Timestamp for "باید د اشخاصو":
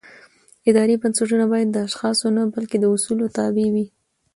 1.53-2.27